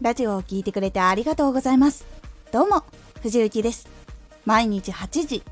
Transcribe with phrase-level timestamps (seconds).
[0.00, 2.06] ラジオを聴いてくれてありがとうございます。
[2.52, 2.84] どうも
[3.22, 3.86] 藤幸です。
[4.46, 5.42] 毎日8時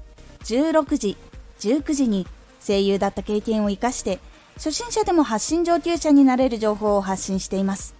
[0.44, 1.16] 16時
[1.60, 2.26] 19時に
[2.66, 4.18] 声優だった経験を生かして
[4.54, 7.94] 初心者でも発信上級者になれる情報を発信しています。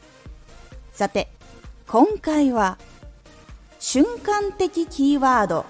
[0.91, 1.29] さて
[1.87, 2.79] 今回は
[3.79, 5.67] 瞬間的キーワード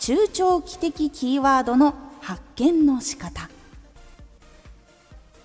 [0.00, 3.48] 中長期的キーワードの発見の仕方。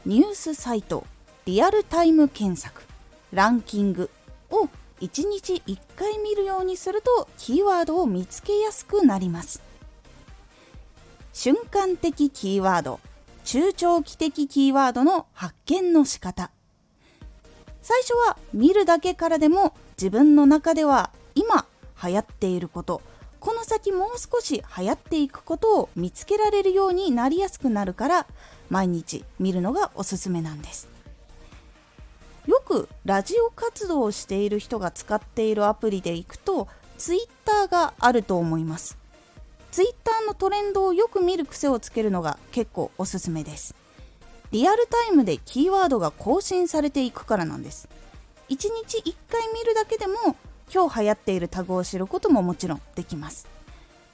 [0.08, 1.06] ニュースサイト
[1.46, 2.82] リアルタイム検索
[3.32, 4.10] ランキング。
[4.52, 4.70] を
[5.02, 9.62] 1日1回見るようにするとキーワードを見つけやすくなります。
[11.34, 13.00] 瞬間的キーワード
[13.44, 16.52] 中長期的キーワードの発見の仕方。
[17.82, 21.66] 最初は見るだけからでも自分の中では今
[22.04, 23.02] 流行っていること。
[23.40, 28.28] この先もう少し流行っていくことを見つけられるようになりやすくなるから
[28.70, 30.91] 毎日見るのがおすすめなんです。
[32.72, 38.98] くラジオ活動をしている人が使っているアプリでいくと Twitter があると思います。
[39.72, 43.76] Twitter のトレンドをよく見る癖をつけるのが結構おすすめです。
[44.52, 47.90] リアルタイムでキーワードが更新されていくからなんです。
[48.50, 50.38] 1日1回見るだけでも
[50.74, 53.50] 今日流行っているタグを知ることももちろんできます。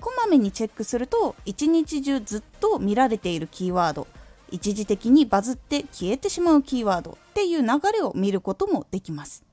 [0.02, 4.08] こまめにチェックすると一日中ずっと見られているキーワード
[4.50, 9.44] 一時的にバズって消えてしまうキーワードっていう流れを見ることもできます。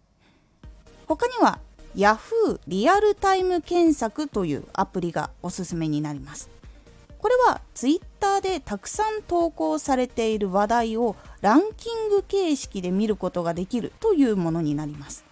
[1.07, 1.59] 他には
[1.95, 2.61] Yahoo!
[2.67, 6.51] リアルタイム検索というアプリがおすすめになります。
[7.19, 15.25] これは Twitter でたくさん投稿されている話題をランキング形式で見ることができるというものになります。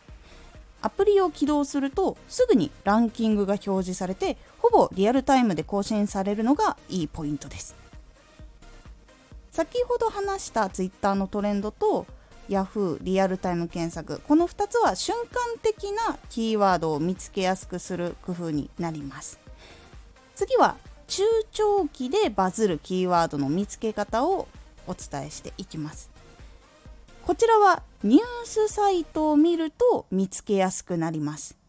[0.80, 7.81] アプリを起動するとすぐにランキングが表示されてほぼリアルタイムで更新されるのがいいポイントです。
[9.52, 12.06] 先ほど話した Twitter のトレンドと
[12.48, 12.96] Yahoo!
[13.02, 14.20] リアルタイム検索。
[14.26, 19.38] この2つは瞬間的なキーワードを見つけやすくする工夫になります。
[20.34, 24.48] 次は中長期でバズるキーワードの見つけ方を
[24.86, 26.10] お伝えしていきます。
[27.26, 31.61] こちらはニュースサイトを見ると見つけやすくなります。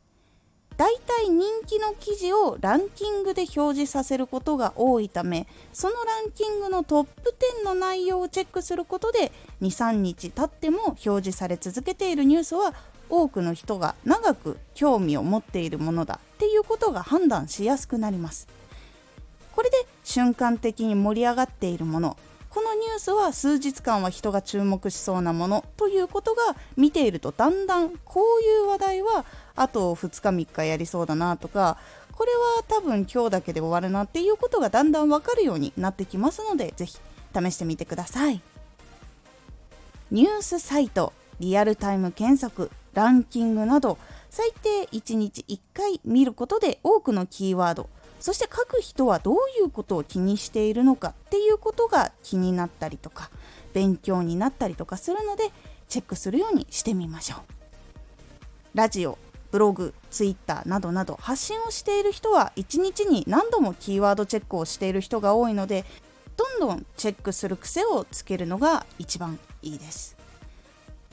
[0.78, 12.74] だいたい人気の記事をランキングで表示させることが多いためそのランキングのトップ10の内容をチェックすることで23日経っても表示され続けているニュースは
[13.10, 18.48] 多くの人が長く興味を持っているものだっていうことが判断しやすくなります。
[19.56, 22.18] これで瞬間的に盛り上がっているもの
[22.54, 29.26] このニュースは数日間は人が注目しそうなものということが見ているとだんだんこういう話題は
[29.56, 31.80] あと2日3日やりそうだなとか
[32.12, 37.00] これは多分今日だけで終わるなっていうことがだんだんわかるようになってきますのでぜひ
[37.36, 38.40] 試してみてください。
[40.12, 43.98] ニュースサイトリアルタイム検索ランキングなど
[44.30, 47.90] 最低1日1回見ることで多くのキーワード
[48.24, 53.30] そして書く人はどういうことを気にしているのかっていうことが気になったりとか
[53.74, 55.52] 勉強になったりとかするので
[55.90, 57.40] チェックするようにしてみましょう。
[58.76, 59.18] ラジオ
[59.52, 65.84] ブログツイッターなどなど発信をしている人は1日に何度もキーワードチェックをしている人が多いので
[66.38, 70.23] どんどんチェックする癖をつけるのが一番いいです。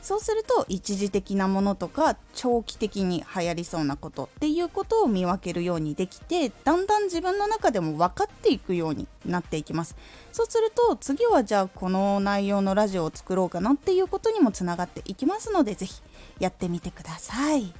[0.02, 9.96] そうすると一時的なものとか長期的に流行りそうなことっていうことを見分けるようにできてだんだん自分の中でも分かっていくようになっていきます。
[10.32, 16.02] そうすると次はじゃあこの内容のラジオを作ろうかなっていうことにもつながっていきますので是非
[16.38, 17.72] やってみてください。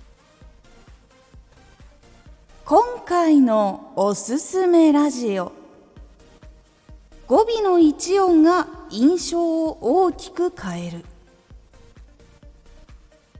[2.65, 5.53] 今回のおすすめラジオ。
[7.27, 11.05] 語尾の一音が印象を大きく変える。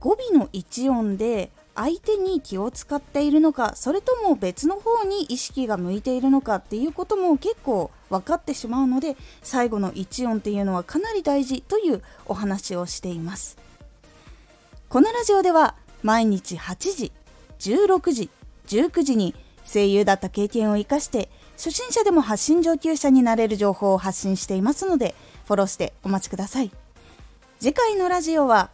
[0.01, 13.57] 語尾の一音で相手に気を使っているのかそれとも別の方に意識が向いているのかっていうことも結構分かってしまうので最後の一音っていうのはかなり大事というお話をしています。
[14.89, 17.11] このラジオでは毎日8時
[17.59, 18.29] 16時
[18.67, 19.35] 19時に
[19.71, 25.15] 声優だった経験を生かして初心者でも発信上級者になれる情報を発信していますので
[25.45, 26.71] フォローしてお待ちください。
[27.59, 28.71] 次回のラジオは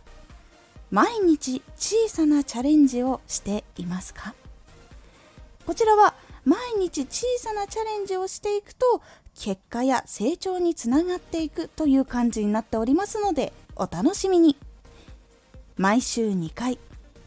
[0.90, 4.34] 毎日小さなチャレンジをしていますか？
[5.66, 6.14] こちらは
[6.46, 9.02] 毎日小さなチャレンジをしていくと
[9.38, 14.56] 結果や成長につながっていくという感じになっておりますのでお楽しみに。
[15.76, 16.80] 毎週2回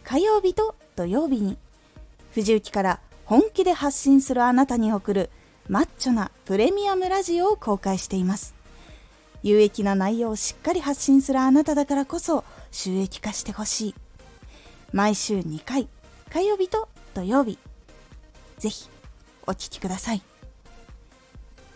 [0.02, 1.56] 火曜日と土曜日に
[2.32, 5.30] 藤雪から本気で発信するあなたに送る
[5.68, 8.54] マッチョなプレミアムラジオを公開しています。
[9.42, 13.94] 有益な内容をしっかり発信するあなただからこそ収益化してほしい。
[14.92, 15.88] 毎週2回
[16.32, 17.58] 火曜日と土曜日。
[18.58, 18.88] ぜひ
[19.46, 20.22] お聴きください。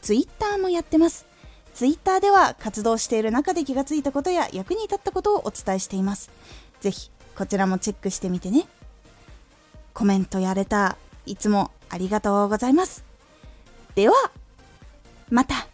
[0.03, 1.27] ツイッターもやってます。
[1.75, 6.31] ツイッターでは活動している中で気がついたことや役に立ったことをお伝えしています。
[6.81, 8.67] ぜひこちらもチェックしてみてね。
[9.93, 10.97] コメントやれた。
[11.27, 13.05] いつもありがとうございます。
[13.95, 14.15] では
[15.31, 15.74] また。